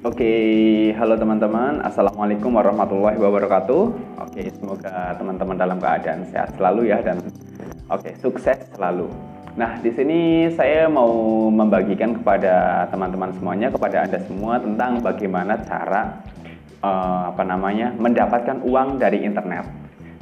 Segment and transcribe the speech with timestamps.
[0.00, 0.32] Oke,
[0.96, 1.84] halo teman-teman.
[1.84, 3.82] Assalamualaikum warahmatullahi wabarakatuh.
[4.24, 7.20] Oke, semoga teman-teman dalam keadaan sehat selalu ya dan
[7.84, 9.12] oke, sukses selalu.
[9.60, 16.24] Nah, di sini saya mau membagikan kepada teman-teman semuanya, kepada Anda semua tentang bagaimana cara
[16.80, 17.92] uh, apa namanya?
[17.92, 19.68] mendapatkan uang dari internet.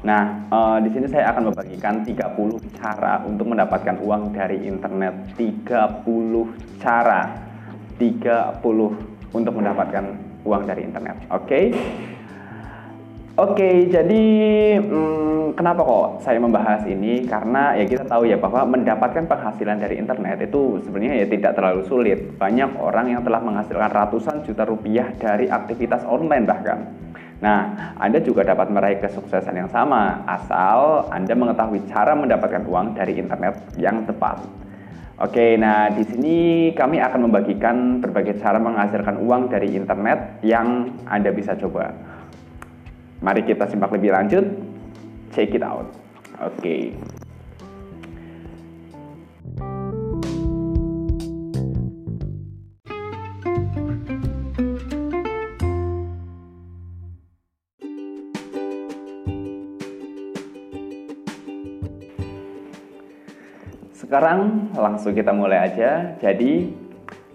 [0.02, 5.38] Nah, uh, di sini saya akan membagikan 30 cara untuk mendapatkan uang dari internet.
[5.38, 7.30] 30 cara
[7.94, 10.04] 30 untuk mendapatkan
[10.44, 11.16] uang dari internet.
[11.28, 11.44] Oke.
[11.44, 11.64] Okay?
[13.38, 14.22] Oke, okay, jadi
[14.82, 17.22] hmm, kenapa kok saya membahas ini?
[17.22, 21.86] Karena ya kita tahu ya bahwa mendapatkan penghasilan dari internet itu sebenarnya ya tidak terlalu
[21.86, 22.34] sulit.
[22.34, 26.90] Banyak orang yang telah menghasilkan ratusan juta rupiah dari aktivitas online bahkan.
[27.38, 33.22] Nah, Anda juga dapat meraih kesuksesan yang sama asal Anda mengetahui cara mendapatkan uang dari
[33.22, 34.42] internet yang tepat.
[35.18, 36.36] Oke, nah di sini
[36.78, 41.90] kami akan membagikan berbagai cara menghasilkan uang dari internet yang Anda bisa coba.
[43.18, 44.46] Mari kita simak lebih lanjut.
[45.34, 45.90] Check it out.
[46.38, 46.94] Oke.
[64.08, 66.16] Sekarang langsung kita mulai aja.
[66.16, 66.72] Jadi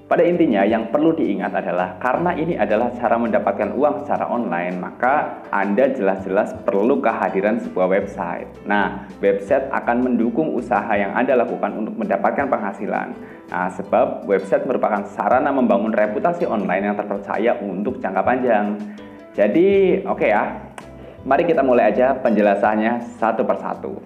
[0.09, 5.45] pada intinya yang perlu diingat adalah karena ini adalah cara mendapatkan uang secara online, maka
[5.53, 8.65] Anda jelas-jelas perlu kehadiran sebuah website.
[8.65, 13.07] Nah, website akan mendukung usaha yang Anda lakukan untuk mendapatkan penghasilan.
[13.53, 18.81] Nah, sebab website merupakan sarana membangun reputasi online yang terpercaya untuk jangka panjang.
[19.37, 20.57] Jadi, oke okay ya.
[21.21, 24.01] Mari kita mulai aja penjelasannya satu persatu.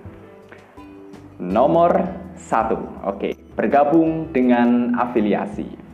[1.40, 5.90] Nomor satu, oke, bergabung dengan afiliasi.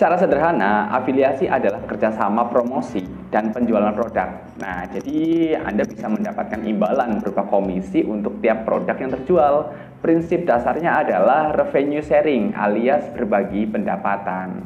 [0.00, 4.32] Secara sederhana, afiliasi adalah kerjasama promosi dan penjualan produk.
[4.56, 9.54] Nah, jadi Anda bisa mendapatkan imbalan berupa komisi untuk tiap produk yang terjual.
[10.00, 14.64] Prinsip dasarnya adalah revenue sharing alias berbagi pendapatan.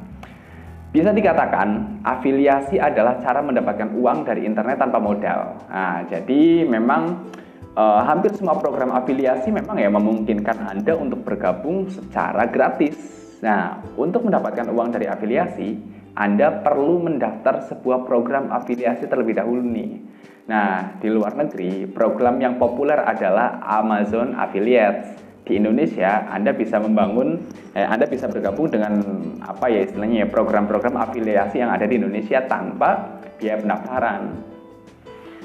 [0.95, 5.59] Bisa dikatakan, afiliasi adalah cara mendapatkan uang dari internet tanpa modal.
[5.67, 7.27] Nah, jadi memang
[7.75, 12.97] uh, hampir semua program afiliasi memang ya memungkinkan Anda untuk bergabung secara gratis.
[13.45, 15.77] Nah, untuk mendapatkan uang dari afiliasi,
[16.17, 20.01] Anda perlu mendaftar sebuah program afiliasi terlebih dahulu nih.
[20.49, 25.25] Nah, di luar negeri, program yang populer adalah Amazon Affiliates.
[25.45, 27.37] Di Indonesia, Anda bisa membangun,
[27.77, 28.97] eh, Anda bisa bergabung dengan
[29.45, 34.54] apa ya istilahnya ya program-program afiliasi yang ada di Indonesia tanpa biaya pendaftaran.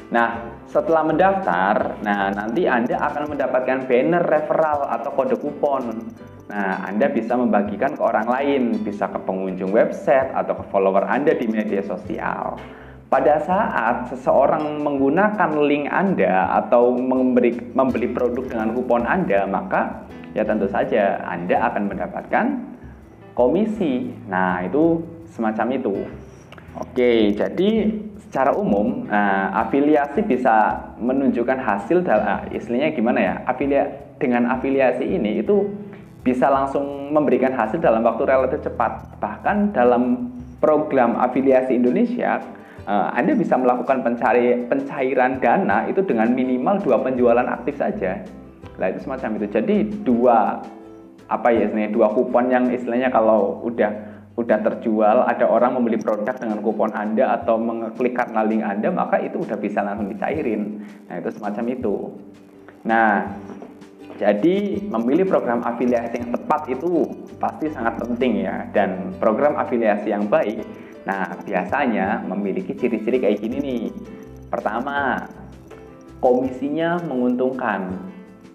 [0.09, 6.09] Nah, setelah mendaftar, nah nanti Anda akan mendapatkan banner referral atau kode kupon.
[6.50, 11.38] Nah, Anda bisa membagikan ke orang lain, bisa ke pengunjung website atau ke follower Anda
[11.38, 12.58] di media sosial.
[13.09, 20.41] Pada saat seseorang menggunakan link Anda atau memberi, membeli produk dengan kupon Anda, maka ya
[20.41, 22.46] tentu saja Anda akan mendapatkan
[23.38, 24.09] komisi.
[24.26, 26.02] Nah, itu semacam itu.
[26.81, 27.70] Oke, jadi
[28.29, 33.90] secara umum uh, afiliasi bisa menunjukkan hasil dalam uh, istilahnya gimana ya afilia
[34.22, 35.66] dengan afiliasi ini itu
[36.22, 39.17] bisa langsung memberikan hasil dalam waktu relatif cepat.
[39.17, 40.29] Bahkan dalam
[40.62, 42.38] program afiliasi Indonesia
[42.85, 48.22] uh, Anda bisa melakukan pencari pencairan dana itu dengan minimal dua penjualan aktif saja.
[48.78, 49.57] Lah itu semacam itu.
[49.57, 49.75] Jadi
[50.06, 50.61] dua
[51.29, 54.09] apa ya istilahnya dua kupon yang istilahnya kalau udah
[54.39, 59.19] udah terjual, ada orang membeli produk dengan kupon Anda atau mengeklik karena link Anda, maka
[59.19, 60.79] itu udah bisa langsung dicairin.
[61.11, 61.95] Nah, itu semacam itu.
[62.88, 63.28] Nah,
[64.16, 67.03] jadi memilih program afiliasi yang tepat itu
[67.35, 70.63] pasti sangat penting ya dan program afiliasi yang baik.
[71.03, 73.83] Nah, biasanya memiliki ciri-ciri kayak gini nih.
[74.47, 75.28] Pertama,
[76.23, 77.91] komisinya menguntungkan.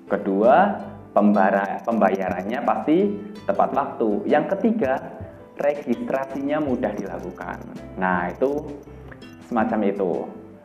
[0.09, 0.81] Kedua,
[1.17, 3.13] pembayarannya pasti
[3.49, 4.29] tepat waktu.
[4.29, 5.01] Yang ketiga,
[5.59, 7.63] registrasinya mudah dilakukan.
[7.99, 8.75] Nah, itu
[9.47, 10.13] semacam itu.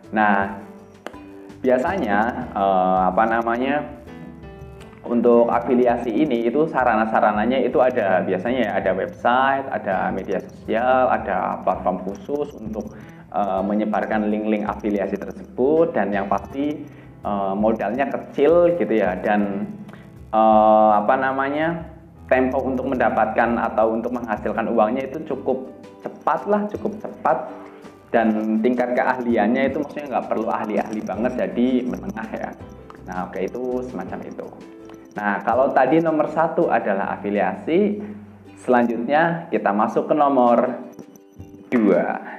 [0.09, 0.57] Nah,
[1.62, 3.75] biasanya eh, apa namanya?
[5.09, 12.06] Untuk afiliasi ini itu sarana-sarananya itu ada biasanya ada website, ada media sosial, ada platform
[12.06, 12.94] khusus untuk
[13.33, 16.85] eh, menyebarkan link-link afiliasi tersebut dan yang pasti
[17.25, 19.65] eh, modalnya kecil gitu ya dan
[20.30, 21.88] eh, apa namanya?
[22.29, 25.67] Tempo untuk mendapatkan atau untuk menghasilkan uangnya itu cukup
[25.99, 27.49] cepat lah, cukup cepat
[28.09, 32.49] dan tingkat keahliannya itu maksudnya nggak perlu ahli-ahli banget jadi menengah ya.
[33.09, 34.47] Nah oke itu semacam itu.
[35.17, 38.01] Nah kalau tadi nomor satu adalah afiliasi,
[38.61, 40.85] selanjutnya kita masuk ke nomor
[41.73, 42.38] 2.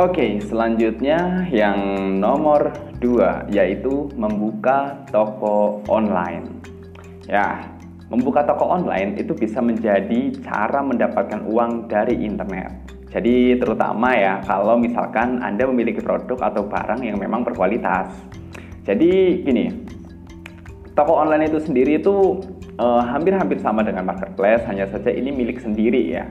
[0.00, 1.76] Oke, selanjutnya yang
[2.24, 2.72] nomor
[3.04, 6.48] dua yaitu membuka toko online.
[7.28, 7.68] Ya,
[8.08, 12.72] membuka toko online itu bisa menjadi cara mendapatkan uang dari internet.
[13.12, 18.08] Jadi terutama ya kalau misalkan Anda memiliki produk atau barang yang memang berkualitas.
[18.88, 19.84] Jadi gini,
[20.96, 22.40] toko online itu sendiri itu
[22.80, 26.24] eh, hampir-hampir uh, sama dengan marketplace, hanya saja ini milik sendiri ya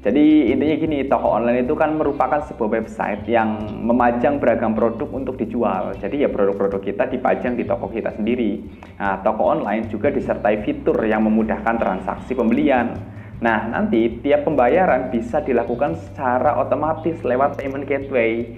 [0.00, 5.36] jadi intinya gini, toko online itu kan merupakan sebuah website yang memajang beragam produk untuk
[5.36, 5.92] dijual.
[6.00, 8.64] Jadi ya produk-produk kita dipajang di toko kita sendiri.
[8.96, 12.96] Nah, toko online juga disertai fitur yang memudahkan transaksi pembelian.
[13.44, 18.48] Nah, nanti tiap pembayaran bisa dilakukan secara otomatis lewat payment gateway.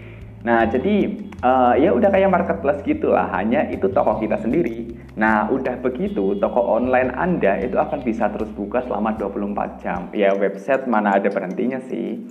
[0.42, 4.90] Nah, jadi uh, ya udah kayak marketplace gitulah, hanya itu toko kita sendiri.
[5.14, 10.10] Nah, udah begitu, toko online Anda itu akan bisa terus buka selama 24 jam.
[10.10, 12.26] Ya, website mana ada berhentinya sih.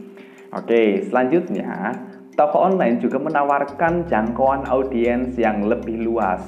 [0.52, 1.96] Oke, selanjutnya,
[2.36, 6.44] toko online juga menawarkan jangkauan audiens yang lebih luas.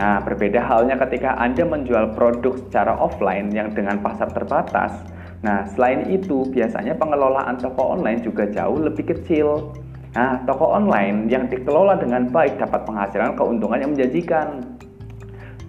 [0.00, 5.04] Nah, berbeda halnya ketika Anda menjual produk secara offline yang dengan pasar terbatas.
[5.44, 9.76] Nah, selain itu, biasanya pengelolaan toko online juga jauh lebih kecil.
[10.12, 14.60] Nah, toko online yang dikelola dengan baik dapat penghasilan keuntungan yang menjanjikan.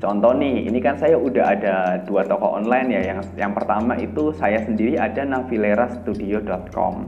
[0.03, 3.01] Contoh nih, ini kan saya udah ada dua toko online ya.
[3.15, 7.07] Yang yang pertama itu saya sendiri ada navilerastudio.com.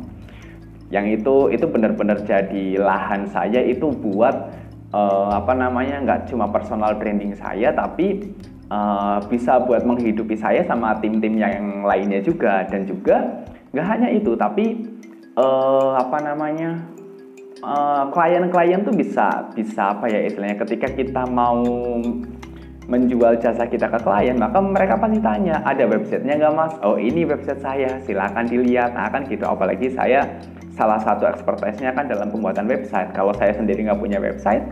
[0.96, 4.56] Yang itu itu benar-benar jadi lahan saya itu buat
[4.96, 8.32] uh, apa namanya nggak cuma personal branding saya tapi
[8.72, 13.44] uh, bisa buat menghidupi saya sama tim-tim yang lainnya juga dan juga
[13.76, 14.88] nggak hanya itu tapi
[15.36, 16.80] uh, apa namanya
[18.12, 20.60] klien-klien uh, tuh bisa bisa apa ya istilahnya?
[20.60, 21.64] Ketika kita mau
[22.86, 26.74] menjual jasa kita ke klien maka mereka pasti tanya ada websitenya nggak mas?
[26.84, 28.94] Oh ini website saya silahkan dilihat.
[28.94, 29.48] Nah kan gitu.
[29.48, 30.26] Apalagi saya
[30.76, 33.16] salah satu expertise-nya kan dalam pembuatan website.
[33.16, 34.66] Kalau saya sendiri nggak punya website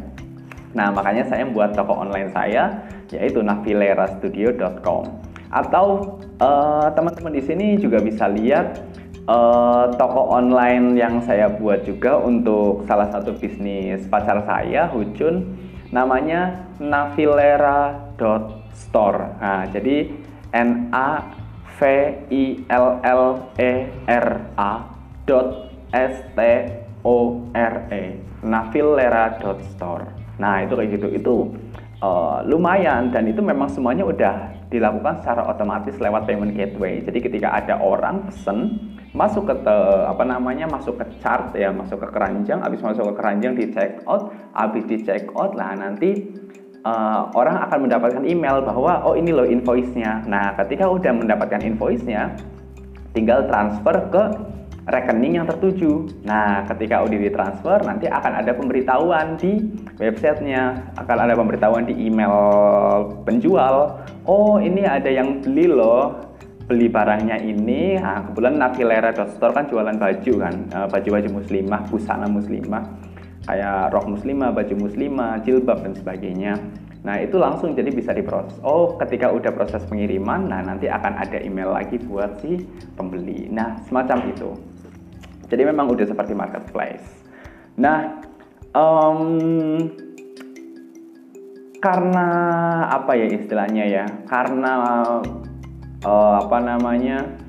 [0.74, 2.81] nah makanya saya membuat toko online saya
[3.13, 5.06] yaitu navilerastudio.com
[5.53, 8.81] atau uh, teman-teman di sini juga bisa lihat
[9.28, 15.58] uh, toko online yang saya buat juga untuk salah satu bisnis pacar saya, Hujun,
[15.94, 19.22] namanya navilera.store.
[19.40, 20.10] Nah, jadi
[20.54, 21.24] N A
[21.80, 21.81] V
[22.30, 24.84] I L L E R A
[25.25, 26.40] dot S T
[27.04, 30.06] O R E navilera.store.
[30.38, 31.08] Nah, itu kayak gitu.
[31.14, 31.56] Itu
[32.04, 37.06] uh, lumayan dan itu memang semuanya udah dilakukan secara otomatis lewat payment gateway.
[37.06, 39.78] Jadi ketika ada orang pesen masuk ke
[40.10, 44.02] apa namanya masuk ke chart ya masuk ke keranjang habis masuk ke keranjang di check
[44.10, 46.18] out habis di check out lah nanti
[46.81, 52.34] uh, orang akan mendapatkan email bahwa oh ini loh invoice-nya nah ketika udah mendapatkan invoice-nya
[53.14, 54.24] tinggal transfer ke
[54.83, 56.12] rekening yang tertuju.
[56.27, 59.63] Nah, ketika udah ditransfer, nanti akan ada pemberitahuan di
[59.95, 62.35] websitenya, akan ada pemberitahuan di email
[63.24, 64.03] penjual.
[64.27, 66.36] Oh, ini ada yang beli loh,
[66.67, 67.96] beli barangnya ini.
[67.96, 72.84] Nah, kebetulan Navilera.store kan jualan baju kan, eh, baju-baju muslimah, busana muslimah,
[73.48, 76.53] kayak rok muslimah, baju muslimah, jilbab dan sebagainya.
[77.03, 78.55] Nah, itu langsung jadi bisa diproses.
[78.63, 82.63] Oh, ketika udah proses pengiriman, nah nanti akan ada email lagi buat si
[82.95, 83.51] pembeli.
[83.51, 84.50] Nah, semacam itu.
[85.51, 87.03] Jadi memang udah seperti marketplace.
[87.75, 88.24] Nah,
[88.72, 89.19] um,
[91.83, 92.27] karena
[92.88, 94.05] apa ya istilahnya ya?
[94.24, 94.74] Karena
[96.07, 97.42] uh, apa namanya?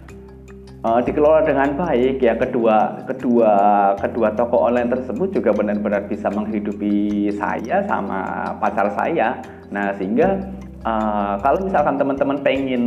[0.84, 3.52] Uh, dikelola dengan baik ya kedua kedua
[3.98, 9.40] kedua toko online tersebut juga benar-benar bisa menghidupi saya sama pacar saya
[9.72, 10.44] nah sehingga
[10.84, 12.84] uh, kalau misalkan teman-teman pengen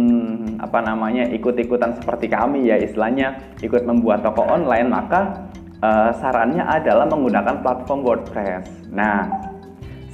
[0.61, 5.49] apa namanya ikut-ikutan seperti kami ya istilahnya ikut membuat toko online maka
[5.81, 8.65] uh, sarannya adalah menggunakan platform WordPress.
[8.89, 9.29] Nah,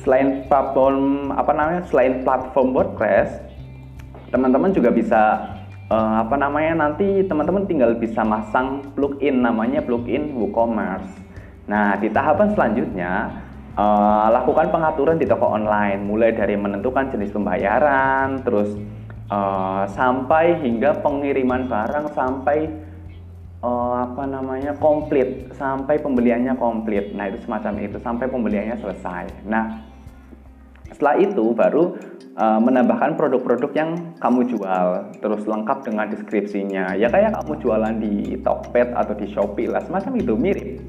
[0.03, 3.39] selain platform apa namanya selain platform WordPress,
[4.33, 5.52] teman-teman juga bisa
[5.93, 11.21] uh, apa namanya nanti teman-teman tinggal bisa masang plugin namanya plugin WooCommerce.
[11.69, 13.29] Nah, di tahapan selanjutnya
[13.77, 18.73] uh, lakukan pengaturan di toko online mulai dari menentukan jenis pembayaran terus
[19.29, 22.69] uh, sampai hingga pengiriman barang sampai
[23.63, 29.92] uh, apa namanya komplit sampai pembeliannya komplit nah itu semacam itu sampai pembeliannya selesai nah
[30.93, 31.97] Setelah itu baru
[32.37, 33.89] uh, menambahkan produk-produk yang
[34.21, 36.93] kamu jual, terus lengkap dengan deskripsinya.
[36.93, 40.79] Ya kayak kamu jualan di Tokped atau di Shopee lah, semacam itu mirip.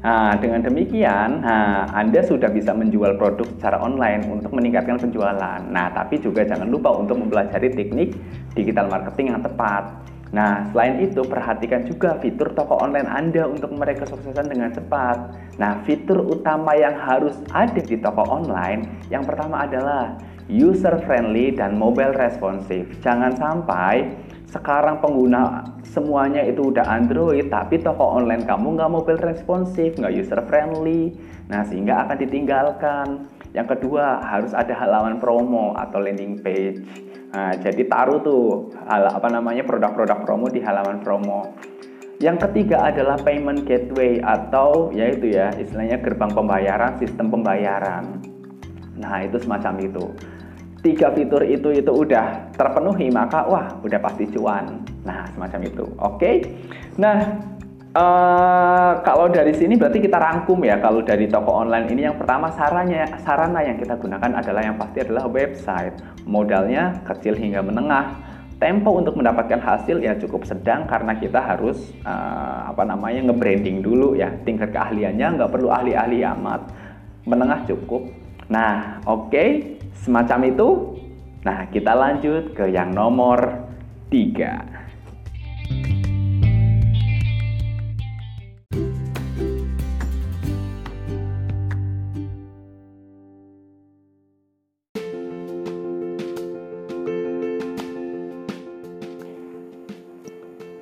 [0.00, 5.60] Nah, dengan demikian, nah, Anda sudah bisa menjual produk secara online untuk meningkatkan penjualan.
[5.60, 8.16] Nah, tapi juga jangan lupa untuk mempelajari teknik
[8.56, 9.92] digital marketing yang tepat.
[10.30, 15.34] Nah, selain itu, perhatikan juga fitur toko online Anda untuk meraih kesuksesan dengan cepat.
[15.58, 20.14] Nah, fitur utama yang harus ada di toko online, yang pertama adalah
[20.46, 22.86] user friendly dan mobile responsive.
[23.02, 24.06] Jangan sampai
[24.50, 30.42] sekarang pengguna semuanya itu udah Android tapi toko online kamu nggak mobile responsif nggak user
[30.50, 31.14] friendly
[31.46, 33.06] nah sehingga akan ditinggalkan
[33.50, 36.86] yang kedua harus ada halaman promo atau landing page.
[37.30, 41.54] Nah, jadi taruh tuh apa namanya produk-produk promo di halaman promo.
[42.20, 48.20] Yang ketiga adalah payment gateway atau yaitu ya istilahnya gerbang pembayaran sistem pembayaran.
[49.00, 50.04] Nah itu semacam itu.
[50.84, 54.84] Tiga fitur itu itu udah terpenuhi maka wah udah pasti cuan.
[55.08, 55.84] Nah semacam itu.
[55.96, 56.16] Oke?
[56.20, 56.36] Okay?
[57.00, 57.40] nah
[57.90, 62.46] Uh, kalau dari sini berarti kita rangkum ya kalau dari toko online ini yang pertama
[62.54, 68.14] sarannya sarana yang kita gunakan adalah yang pasti adalah website modalnya kecil hingga menengah
[68.62, 74.14] tempo untuk mendapatkan hasil ya cukup sedang karena kita harus uh, apa namanya nge-branding dulu
[74.14, 76.70] ya tingkat keahliannya nggak perlu ahli-ahli amat
[77.26, 78.06] menengah cukup
[78.46, 79.80] nah oke okay.
[80.00, 80.68] Semacam itu.
[81.44, 83.68] Nah, kita lanjut ke yang nomor
[84.08, 84.64] tiga.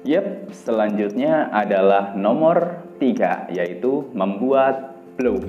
[0.08, 5.44] Yep, selanjutnya adalah nomor tiga, yaitu membuat blog.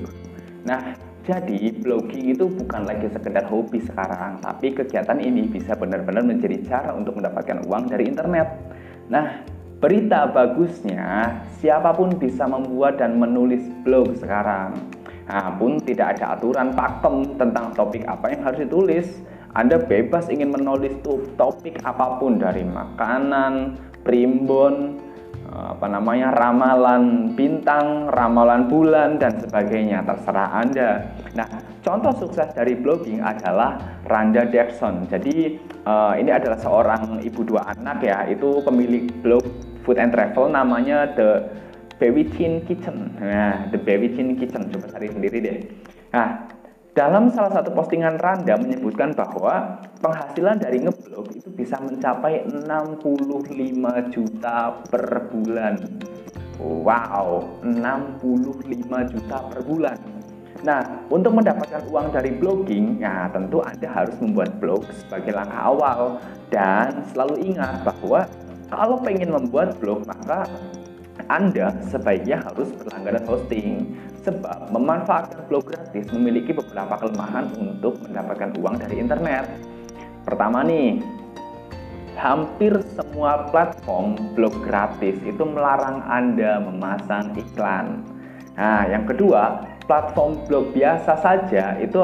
[0.68, 0.92] Nah,
[1.24, 6.92] jadi blogging itu bukan lagi sekedar hobi sekarang, tapi kegiatan ini bisa benar-benar menjadi cara
[6.92, 8.52] untuk mendapatkan uang dari internet.
[9.08, 9.40] Nah,
[9.80, 14.76] berita bagusnya siapa pun bisa membuat dan menulis blog sekarang.
[15.24, 19.08] Nah, pun tidak ada aturan pakem tentang topik apa yang harus ditulis.
[19.56, 21.00] Anda bebas ingin menulis
[21.34, 24.96] topik apa pun dari makanan, primbon,
[25.50, 31.10] apa namanya ramalan bintang, ramalan bulan dan sebagainya terserah Anda.
[31.34, 31.46] Nah,
[31.82, 35.10] contoh sukses dari blogging adalah Randa Jackson.
[35.10, 39.42] Jadi uh, ini adalah seorang ibu dua anak ya, itu pemilik blog
[39.82, 41.50] food and travel namanya The
[42.38, 43.18] Chin Kitchen.
[43.18, 43.78] Nah, The
[44.14, 45.58] Chin Kitchen coba cari sendiri deh.
[46.14, 46.46] Nah,
[46.90, 54.74] dalam salah satu postingan Randa menyebutkan bahwa penghasilan dari ngeblog itu bisa mencapai 65 juta
[54.90, 55.78] per bulan.
[56.58, 59.98] Wow, 65 juta per bulan.
[60.60, 66.18] Nah, untuk mendapatkan uang dari blogging, ya tentu Anda harus membuat blog sebagai langkah awal.
[66.50, 68.26] Dan selalu ingat bahwa
[68.66, 70.44] kalau pengen membuat blog, maka
[71.30, 78.76] anda sebaiknya harus berlangganan hosting sebab memanfaatkan blog gratis memiliki beberapa kelemahan untuk mendapatkan uang
[78.76, 79.48] dari internet.
[80.28, 81.00] Pertama nih,
[82.20, 88.04] hampir semua platform blog gratis itu melarang Anda memasang iklan.
[88.60, 91.98] Nah, yang kedua, platform blog biasa saja itu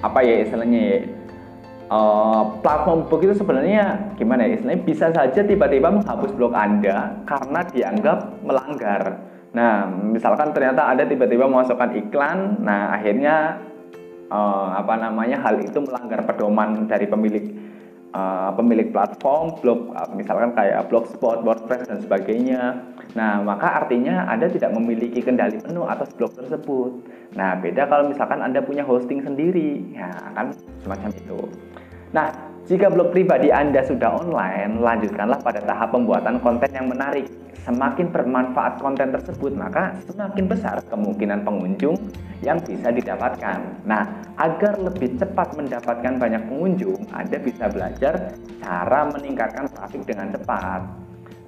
[0.00, 0.98] apa ya istilahnya ya,
[1.90, 7.60] uh, platform blog itu sebenarnya gimana ya istilahnya bisa saja tiba-tiba menghapus blog Anda karena
[7.66, 9.02] dianggap melanggar.
[9.50, 13.58] Nah, misalkan ternyata Anda tiba-tiba memasukkan iklan, nah akhirnya
[14.30, 17.50] uh, apa namanya hal itu melanggar pedoman dari pemilik
[18.14, 22.78] uh, pemilik platform blog uh, misalkan kayak blogspot, WordPress dan sebagainya.
[23.18, 27.02] Nah, maka artinya Anda tidak memiliki kendali penuh atas blog tersebut.
[27.34, 30.54] Nah, beda kalau misalkan Anda punya hosting sendiri, ya kan
[30.86, 31.38] semacam itu.
[32.14, 32.30] Nah,
[32.70, 37.26] jika blog pribadi Anda sudah online, lanjutkanlah pada tahap pembuatan konten yang menarik.
[37.60, 41.96] Semakin bermanfaat konten tersebut, maka semakin besar kemungkinan pengunjung
[42.40, 43.84] yang bisa didapatkan.
[43.84, 44.08] Nah,
[44.40, 48.32] agar lebih cepat mendapatkan banyak pengunjung, Anda bisa belajar
[48.64, 50.80] cara meningkatkan traffic dengan cepat.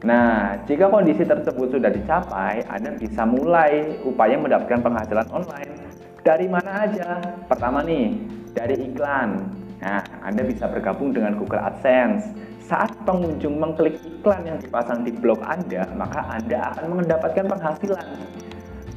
[0.04, 5.72] Nah, jika kondisi tersebut sudah dicapai, Anda bisa mulai upaya mendapatkan penghasilan online.
[6.20, 7.22] Dari mana aja?
[7.48, 8.20] Pertama nih,
[8.52, 9.42] dari iklan.
[9.80, 12.51] Nah, Anda bisa bergabung dengan Google AdSense.
[12.62, 18.06] Saat pengunjung mengklik iklan yang dipasang di blog Anda, maka Anda akan mendapatkan penghasilan.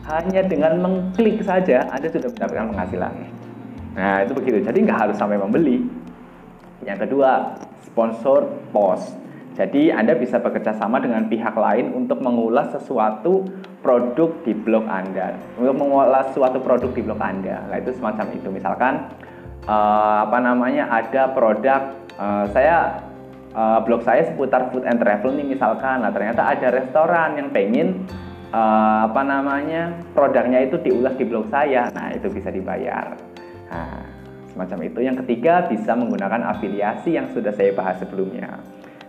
[0.05, 3.13] Hanya dengan mengklik saja, Anda sudah mendapatkan penghasilan.
[3.97, 4.61] Nah, itu begitu.
[4.61, 5.81] Jadi nggak harus sampai membeli.
[6.85, 9.17] Yang kedua, sponsor post.
[9.55, 13.47] Jadi Anda bisa bekerja sama dengan pihak lain untuk mengulas sesuatu
[13.79, 15.39] produk di blog Anda.
[15.55, 17.65] Untuk mengulas suatu produk di blog Anda.
[17.65, 18.47] Nah, itu semacam itu.
[18.51, 19.09] Misalkan
[19.65, 23.04] uh, apa namanya ada produk uh, saya
[23.55, 26.03] uh, blog saya seputar food and travel nih misalkan.
[26.03, 28.03] Nah ternyata ada restoran yang pengen
[28.51, 31.87] uh, apa namanya produknya itu diulas di blog saya.
[31.95, 33.15] Nah itu bisa dibayar.
[33.71, 34.05] Nah
[34.55, 34.99] semacam itu.
[35.03, 38.63] Yang ketiga bisa menggunakan afiliasi yang sudah saya bahas sebelumnya.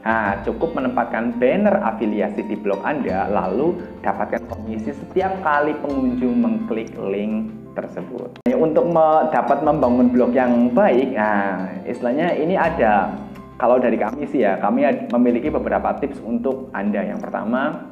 [0.07, 3.75] Nah, cukup menempatkan banner afiliasi di blog Anda, lalu
[4.07, 8.39] dapatkan komisi setiap kali pengunjung mengklik link tersebut.
[8.55, 13.19] Untuk me dapat membangun blog yang baik, nah, istilahnya ini ada,
[13.57, 17.01] kalau dari kami sih ya, kami memiliki beberapa tips untuk Anda.
[17.01, 17.89] Yang pertama,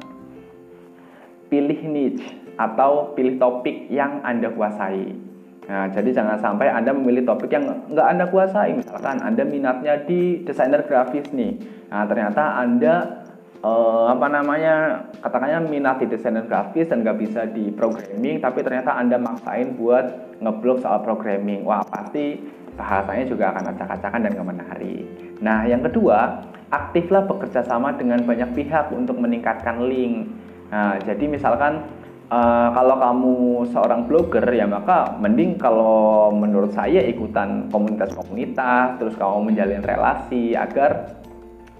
[1.49, 5.25] pilih niche atau pilih topik yang Anda kuasai.
[5.65, 8.77] Nah, jadi jangan sampai Anda memilih topik yang nggak Anda kuasai.
[8.77, 11.57] Misalkan Anda minatnya di desainer grafis nih.
[11.89, 13.25] Nah, ternyata Anda
[13.65, 18.93] eh, apa namanya katakannya minat di desainer grafis dan nggak bisa di programming, tapi ternyata
[18.93, 21.65] Anda maksain buat ngeblok soal programming.
[21.65, 22.37] Wah, pasti
[22.75, 25.03] bahasanya juga akan acak-acakan dan nggak menarik.
[25.39, 30.29] Nah, yang kedua, aktiflah bekerja sama dengan banyak pihak untuk meningkatkan link.
[30.69, 31.87] Nah, jadi misalkan
[32.25, 33.35] Uh, kalau kamu
[33.69, 41.21] seorang blogger ya maka mending kalau menurut saya ikutan komunitas-komunitas terus kamu menjalin relasi agar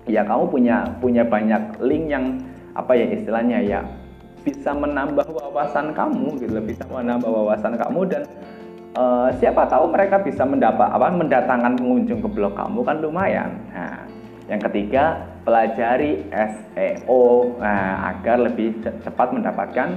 [0.05, 2.45] ya kamu punya punya banyak link yang
[2.77, 3.81] apa ya istilahnya ya
[4.45, 8.23] bisa menambah wawasan kamu gitu bisa menambah wawasan kamu dan
[8.95, 14.07] uh, siapa tahu mereka bisa mendapat apa mendatangkan pengunjung ke blog kamu kan lumayan nah
[14.45, 19.89] yang ketiga pelajari SEO nah, agar lebih cepat mendapatkan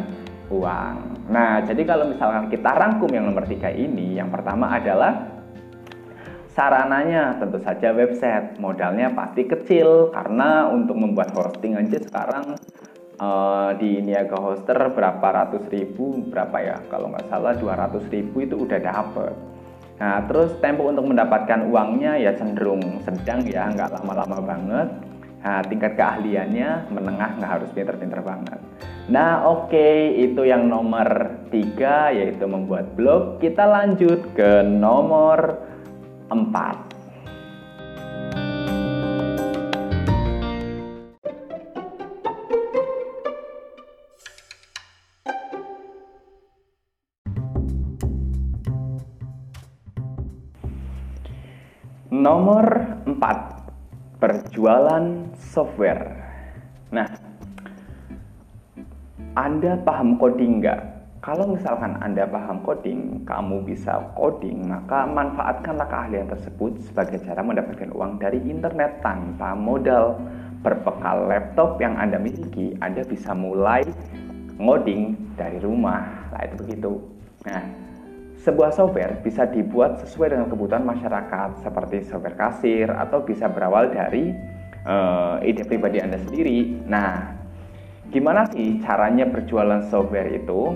[0.49, 0.97] uang.
[1.29, 5.41] Nah, jadi kalau misalkan kita rangkum yang nomor tiga ini, yang pertama adalah
[6.57, 8.57] sarananya tentu saja website.
[8.57, 12.57] Modalnya pasti kecil karena untuk membuat hosting aja sekarang
[13.19, 16.77] uh, di Niaga Hoster berapa ratus ribu, berapa ya?
[16.89, 19.35] Kalau nggak salah 200 ribu itu udah dapet.
[19.99, 24.89] Nah, terus tempo untuk mendapatkan uangnya ya cenderung sedang ya, nggak lama-lama banget.
[25.43, 28.59] Nah, tingkat keahliannya menengah nggak harus pinter-pinter banget.
[29.09, 33.43] Nah, oke, okay, itu yang nomor tiga yaitu membuat blog.
[33.43, 35.59] Kita lanjut ke nomor
[36.29, 36.88] empat.
[52.29, 52.69] Nomor
[53.09, 53.57] empat
[54.21, 56.13] Perjualan software.
[56.93, 57.09] Nah,
[59.33, 60.81] Anda paham coding nggak?
[61.25, 67.97] Kalau misalkan Anda paham coding, kamu bisa coding, maka manfaatkanlah keahlian tersebut sebagai cara mendapatkan
[67.97, 70.21] uang dari internet tanpa modal.
[70.61, 73.89] Berbekal laptop yang Anda miliki, Anda bisa mulai
[74.61, 76.29] ngoding dari rumah.
[76.29, 76.93] Nah, itu begitu.
[77.49, 77.89] Nah,
[78.39, 84.31] sebuah software bisa dibuat sesuai dengan kebutuhan masyarakat seperti software kasir atau bisa berawal dari
[84.87, 86.87] uh, ide pribadi Anda sendiri.
[86.87, 87.35] Nah,
[88.15, 90.75] gimana sih caranya berjualan software itu?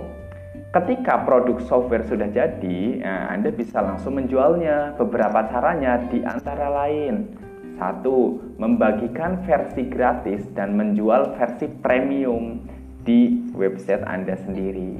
[0.72, 4.96] Ketika produk software sudah jadi, nah, Anda bisa langsung menjualnya.
[4.96, 7.28] Beberapa caranya di antara lain.
[7.76, 12.64] Satu, membagikan versi gratis dan menjual versi premium
[13.04, 14.96] di website Anda sendiri.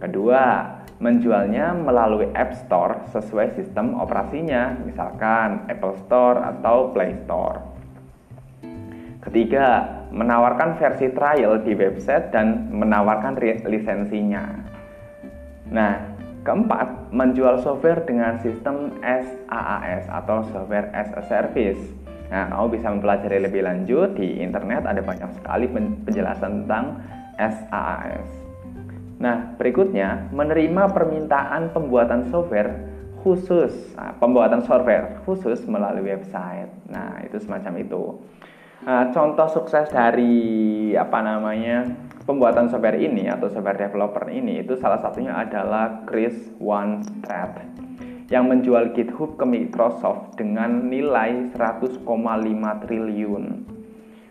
[0.00, 0.64] Kedua,
[1.00, 7.58] menjualnya melalui App Store sesuai sistem operasinya, misalkan Apple Store atau Play Store.
[9.24, 14.44] Ketiga, menawarkan versi trial di website dan menawarkan lisensinya.
[15.72, 15.92] Nah,
[16.44, 21.80] keempat, menjual software dengan sistem SaaS atau Software as a Service.
[22.32, 25.66] Nah, kamu bisa mempelajari lebih lanjut di internet ada banyak sekali
[26.06, 27.04] penjelasan tentang
[27.36, 28.39] SaaS.
[29.20, 32.88] Nah, berikutnya menerima permintaan pembuatan software
[33.20, 36.72] khusus, nah, pembuatan software khusus melalui website.
[36.88, 38.16] Nah, itu semacam itu.
[38.80, 41.84] Nah, contoh sukses dari apa namanya
[42.24, 47.04] pembuatan software ini atau software developer ini itu salah satunya adalah Chris One
[48.32, 52.08] yang menjual GitHub ke Microsoft dengan nilai 100,5
[52.88, 53.44] triliun.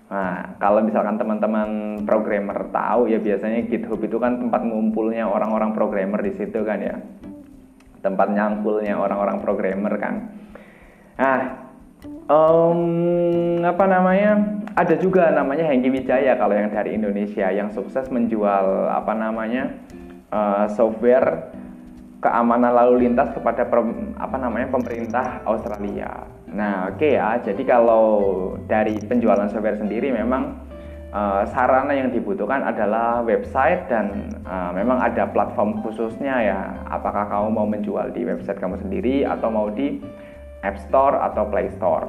[0.09, 6.17] Nah, kalau misalkan teman-teman programmer tahu ya biasanya GitHub itu kan tempat ngumpulnya orang-orang programmer
[6.25, 6.97] di situ kan ya.
[8.01, 10.33] Tempat nyangkulnya orang-orang programmer kan.
[11.13, 11.39] Nah,
[12.25, 14.31] um, apa namanya?
[14.73, 19.77] Ada juga namanya Hengki Wijaya kalau yang dari Indonesia yang sukses menjual apa namanya?
[20.29, 21.53] Uh, software
[22.19, 23.63] keamanan lalu lintas kepada
[24.19, 26.27] apa namanya pemerintah Australia.
[26.51, 27.39] Nah, oke okay ya.
[27.39, 28.05] Jadi kalau
[28.67, 30.59] dari penjualan software sendiri memang
[31.15, 36.59] uh, sarana yang dibutuhkan adalah website dan uh, memang ada platform khususnya ya.
[36.91, 40.03] Apakah kamu mau menjual di website kamu sendiri atau mau di
[40.59, 42.07] App Store atau Play Store.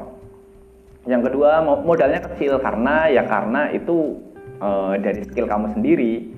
[1.08, 4.20] Yang kedua modalnya kecil karena ya karena itu
[4.60, 6.29] uh, dari skill kamu sendiri.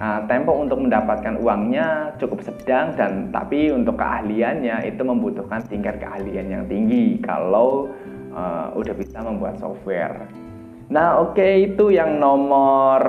[0.00, 6.48] Nah, tempo untuk mendapatkan uangnya cukup sedang dan tapi untuk keahliannya itu membutuhkan tingkat keahlian
[6.48, 7.92] yang tinggi kalau
[8.32, 10.24] uh, udah bisa membuat software.
[10.88, 13.04] Nah, oke okay, itu yang nomor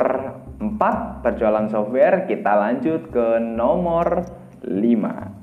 [0.59, 2.27] 4 perjualan software.
[2.27, 4.27] Kita lanjut ke nomor
[4.59, 5.41] 5.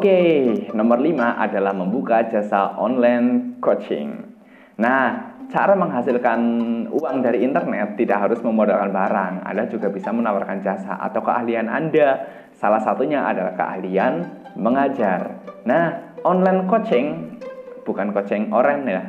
[0.00, 4.32] Oke, nomor 5 adalah membuka jasa online coaching.
[4.80, 6.40] Nah, cara menghasilkan
[6.88, 9.44] uang dari internet tidak harus memodalkan barang.
[9.44, 12.16] Anda juga bisa menawarkan jasa atau keahlian Anda.
[12.56, 14.24] Salah satunya adalah keahlian
[14.56, 15.44] mengajar.
[15.68, 17.36] Nah, online coaching
[17.84, 19.04] bukan coaching oren ya.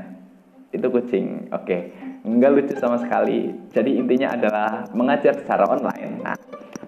[0.75, 1.55] Itu kucing.
[1.55, 1.95] Oke.
[2.27, 3.47] Enggak lucu sama sekali.
[3.71, 6.19] Jadi intinya adalah mengajar secara online.
[6.19, 6.35] Nah,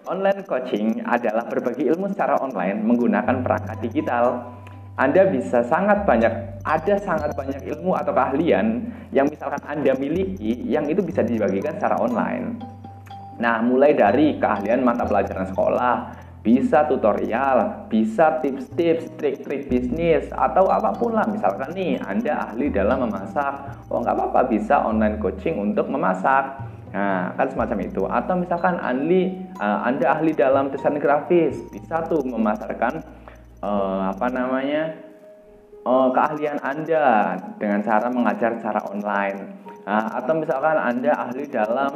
[0.03, 4.51] Online coaching adalah berbagi ilmu secara online menggunakan perangkat digital.
[4.99, 8.83] Anda bisa sangat banyak, ada sangat banyak ilmu atau keahlian
[9.15, 12.59] yang misalkan Anda miliki yang itu bisa dibagikan secara online.
[13.39, 15.95] Nah, mulai dari keahlian mata pelajaran sekolah,
[16.43, 21.23] bisa tutorial, bisa tips-tips, trik-trik bisnis, atau apa pun lah.
[21.31, 26.72] Misalkan nih, Anda ahli dalam memasak, oh nggak apa-apa bisa online coaching untuk memasak.
[26.93, 28.05] Nah, kan semacam itu.
[28.05, 33.01] Atau misalkan ahli, uh, Anda ahli dalam desain grafis, bisa tuh memasarkan
[33.65, 34.93] uh, apa namanya
[35.89, 39.57] uh, keahlian Anda dengan cara mengajar secara online.
[39.89, 41.93] Nah, atau misalkan Anda ahli dalam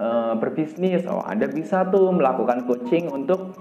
[0.00, 3.52] uh, berbisnis, oh Anda bisa tuh melakukan coaching untuk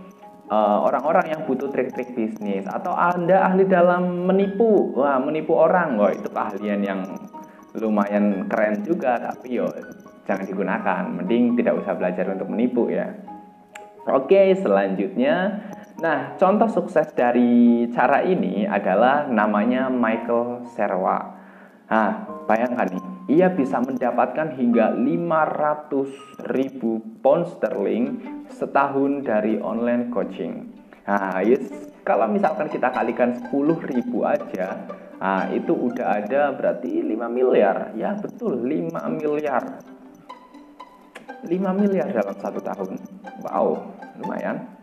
[0.47, 2.63] orang-orang uh, yang butuh trik-trik bisnis.
[2.63, 7.03] Atau Anda ahli dalam menipu, wah menipu orang, wah itu keahlian yang
[7.75, 9.67] lumayan keren juga, tapi yo
[10.27, 11.03] jangan digunakan.
[11.07, 13.15] Mending tidak usah belajar untuk menipu ya.
[14.07, 15.67] Oke, selanjutnya.
[15.97, 21.33] Nah, contoh sukses dari cara ini adalah namanya Michael Serwa.
[21.89, 22.11] Nah,
[22.45, 23.03] bayangkan nih,
[23.39, 30.69] ia bisa mendapatkan hingga 500 ribu pound sterling setahun dari online coaching.
[31.07, 31.67] Nah, yes,
[32.05, 34.87] kalau misalkan kita kalikan 10 ribu aja,
[35.19, 37.91] nah, itu udah ada berarti 5 miliar.
[37.97, 39.96] Ya, betul, 5 miliar
[41.45, 42.97] 5 miliar dalam satu tahun.
[43.45, 44.77] Wow, lumayan.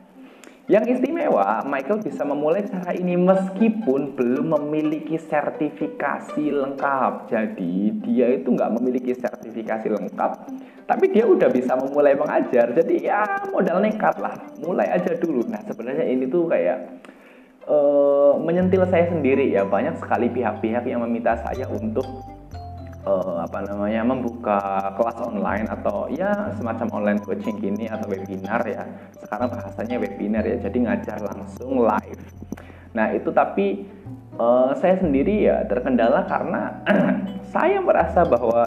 [0.65, 7.29] Yang istimewa, Michael bisa memulai cara ini meskipun belum memiliki sertifikasi lengkap.
[7.29, 10.33] Jadi dia itu nggak memiliki sertifikasi lengkap,
[10.89, 12.73] tapi dia udah bisa memulai mengajar.
[12.73, 15.45] Jadi ya modal nekat lah, mulai aja dulu.
[15.45, 17.05] Nah sebenarnya ini tuh kayak
[17.69, 19.69] uh, menyentil saya sendiri ya.
[19.69, 22.09] Banyak sekali pihak-pihak yang meminta saya untuk
[23.05, 28.85] uh, apa namanya membuka kelas online atau ya semacam online coaching gini atau webinar ya.
[29.21, 32.25] Sekarang bahasanya webinar ya jadi ngajar langsung live.
[32.97, 33.85] Nah itu tapi
[34.41, 36.81] uh, saya sendiri ya terkendala karena
[37.55, 38.67] saya merasa bahwa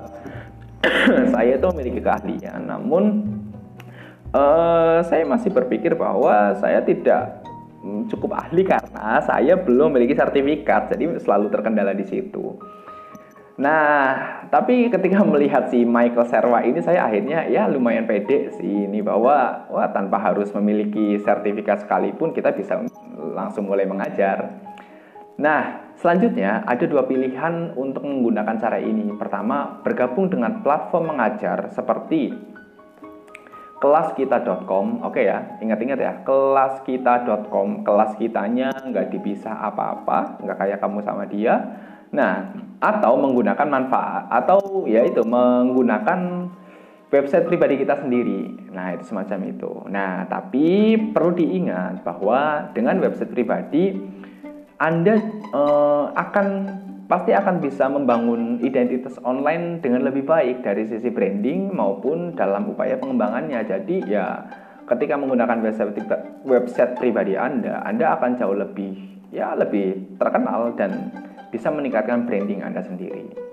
[1.33, 2.61] saya itu memiliki keahlian.
[2.69, 3.03] Namun
[4.31, 7.41] uh, saya masih berpikir bahwa saya tidak
[7.81, 10.93] mm, cukup ahli karena saya belum memiliki sertifikat.
[10.93, 12.76] Jadi selalu terkendala di situ
[13.57, 19.01] Nah, tapi ketika melihat si Michael Serwa ini saya akhirnya ya lumayan pede sih ini
[19.01, 22.77] bahwa wah tanpa harus memiliki sertifikat sekalipun kita bisa
[23.17, 24.53] langsung mulai mengajar.
[25.41, 29.09] Nah, selanjutnya ada dua pilihan untuk menggunakan cara ini.
[29.17, 32.37] Pertama, bergabung dengan platform mengajar seperti
[33.81, 35.01] kelaskita.com.
[35.01, 37.81] Oke ya, ingat-ingat ya, kelaskita.com.
[37.81, 41.57] Kelas kitanya nggak dipisah apa-apa, nggak kayak kamu sama dia
[42.11, 46.49] Nah, atau menggunakan manfaat atau ya itu menggunakan
[47.11, 48.71] website pribadi kita sendiri.
[48.71, 49.71] Nah, itu semacam itu.
[49.89, 53.97] Nah, tapi perlu diingat bahwa dengan website pribadi
[54.77, 55.17] Anda
[55.51, 56.47] eh, akan
[57.07, 62.99] pasti akan bisa membangun identitas online dengan lebih baik dari sisi branding maupun dalam upaya
[62.99, 63.63] pengembangannya.
[63.63, 64.43] Jadi ya
[64.85, 65.95] ketika menggunakan website
[66.43, 71.11] website pribadi Anda, Anda akan jauh lebih ya lebih terkenal dan
[71.53, 73.47] bisa meningkatkan branding Anda sendiri.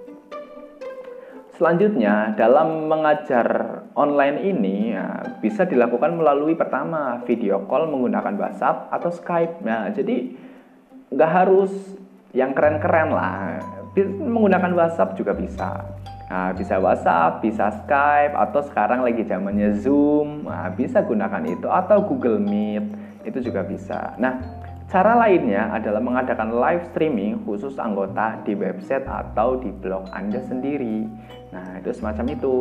[1.55, 3.47] Selanjutnya, dalam mengajar
[3.95, 9.63] online ini ya, bisa dilakukan melalui pertama video call menggunakan WhatsApp atau Skype.
[9.63, 10.35] Nah, jadi
[11.15, 11.71] nggak harus
[12.35, 13.63] yang keren-keren lah.
[13.95, 15.87] menggunakan WhatsApp juga bisa.
[16.27, 22.03] Nah, bisa WhatsApp, bisa Skype, atau sekarang lagi zamannya Zoom, nah, bisa gunakan itu, atau
[22.03, 22.83] Google Meet,
[23.23, 24.19] itu juga bisa.
[24.19, 30.41] Nah, cara lainnya adalah mengadakan live streaming khusus anggota di website atau di blog Anda
[30.45, 31.09] sendiri.
[31.53, 32.57] Nah, itu semacam itu.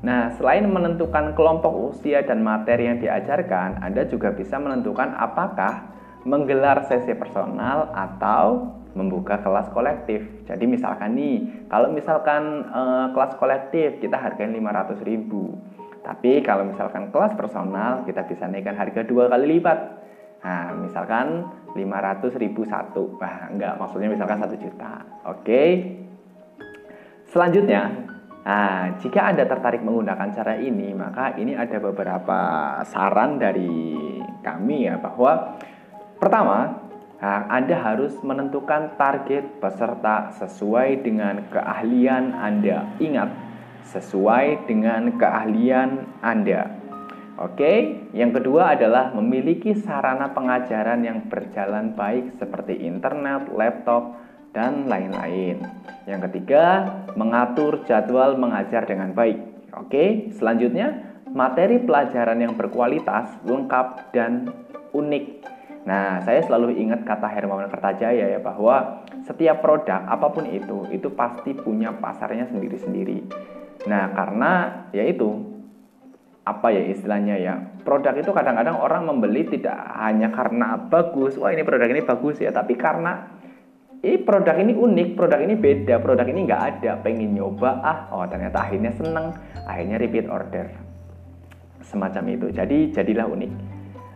[0.00, 5.92] Nah, selain menentukan kelompok usia dan materi yang diajarkan, Anda juga bisa menentukan apakah
[6.24, 10.24] menggelar sesi personal atau membuka kelas kolektif.
[10.48, 15.54] Jadi misalkan nih, kalau misalkan eh, kelas kolektif kita hargain 500 ribu.
[16.00, 19.99] Tapi kalau misalkan kelas personal kita bisa naikkan harga dua kali lipat.
[20.40, 21.44] Nah, misalkan
[21.76, 23.16] 500 ribu satu.
[23.20, 25.04] Wah, enggak, maksudnya misalkan satu juta.
[25.28, 25.62] Oke.
[27.30, 32.40] Selanjutnya, Nah, jika Anda tertarik menggunakan cara ini, maka ini ada beberapa
[32.88, 34.00] saran dari
[34.40, 35.60] kami ya bahwa
[36.16, 36.88] pertama,
[37.20, 42.88] nah, Anda harus menentukan target peserta sesuai dengan keahlian Anda.
[42.96, 43.30] Ingat,
[43.92, 46.79] sesuai dengan keahlian Anda.
[47.40, 54.20] Oke, yang kedua adalah memiliki sarana pengajaran yang berjalan baik seperti internet, laptop,
[54.52, 55.64] dan lain-lain.
[56.04, 56.84] Yang ketiga,
[57.16, 59.40] mengatur jadwal mengajar dengan baik.
[59.72, 64.52] Oke, selanjutnya materi pelajaran yang berkualitas, lengkap dan
[64.92, 65.24] unik.
[65.88, 71.08] Nah, saya selalu ingat kata Hermawan Kertajaya ya bahwa setiap produk apa pun itu itu
[71.16, 73.24] pasti punya pasarnya sendiri-sendiri.
[73.88, 74.52] Nah, karena
[74.92, 75.59] yaitu
[76.40, 81.62] apa ya istilahnya ya produk itu kadang-kadang orang membeli tidak hanya karena bagus wah ini
[81.62, 83.40] produk ini bagus ya tapi karena
[84.00, 88.24] ini produk ini unik, produk ini beda, produk ini nggak ada, pengen nyoba, ah, oh
[88.24, 89.36] ternyata akhirnya seneng,
[89.68, 90.72] akhirnya repeat order.
[91.84, 93.52] Semacam itu, jadi jadilah unik.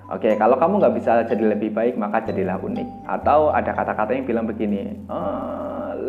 [0.08, 2.88] Oke, kalau kamu nggak bisa jadi lebih baik, maka jadilah unik.
[3.08, 5.18] Atau ada kata-kata yang bilang begini, e,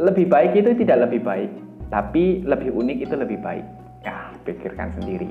[0.07, 1.51] lebih baik itu tidak lebih baik,
[1.91, 3.67] tapi lebih unik itu lebih baik.
[4.07, 5.27] Ya, pikirkan sendiri.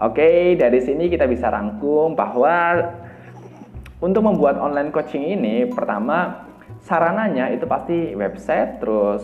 [0.00, 2.80] Oke, dari sini kita bisa rangkum bahwa
[4.00, 6.48] untuk membuat online coaching ini, pertama
[6.80, 9.20] Sarananya itu pasti website, terus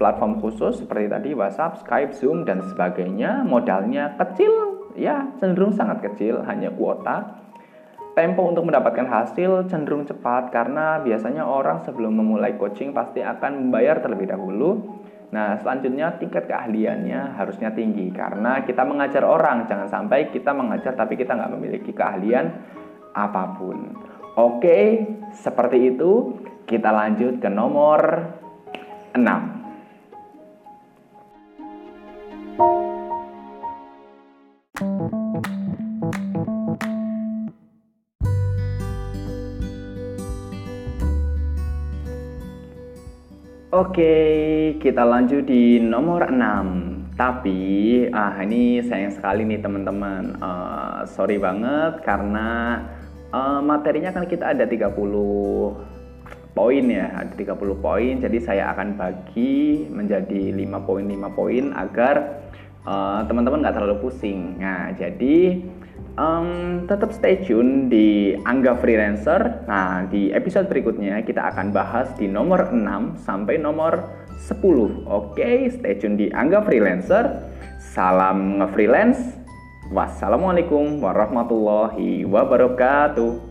[0.00, 3.44] platform khusus seperti tadi WhatsApp, Skype, Zoom dan sebagainya.
[3.44, 7.44] Modalnya kecil, ya cenderung sangat kecil, hanya kuota.
[8.16, 14.00] Tempo untuk mendapatkan hasil cenderung cepat karena biasanya orang sebelum memulai coaching pasti akan membayar
[14.00, 15.02] terlebih dahulu.
[15.34, 21.18] Nah, selanjutnya tingkat keahliannya harusnya tinggi karena kita mengajar orang, jangan sampai kita mengajar tapi
[21.18, 22.54] kita nggak memiliki keahlian
[23.18, 23.98] apa pun.
[24.38, 25.02] Oke,
[25.34, 26.38] seperti itu.
[26.64, 28.30] Kita lanjut ke nomor
[29.12, 29.54] 6.
[43.74, 44.14] Oke,
[44.78, 47.18] kita lanjut di nomor 6.
[47.18, 50.38] Tapi, ah ini sayang sekali nih teman-teman.
[50.38, 52.78] Uh, sorry banget karena
[53.34, 54.94] uh, materinya kan kita ada 30
[56.54, 62.46] poin ya ada 30 poin jadi saya akan bagi menjadi 5 poin 5 poin agar
[62.86, 65.66] uh, teman-teman nggak terlalu pusing nah jadi
[66.18, 69.66] um, tetap stay tune di Angga Freelancer.
[69.66, 75.94] Nah di episode berikutnya kita akan bahas di nomor 6 sampai nomor 10 oke stay
[75.98, 77.52] tune di Angga Freelancer.
[77.78, 79.44] Salam nge-freelance.
[79.92, 83.43] Wassalamualaikum warahmatullahi wabarakatuh